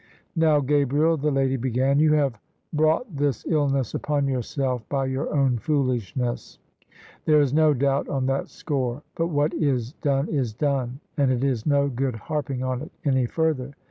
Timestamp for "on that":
8.09-8.49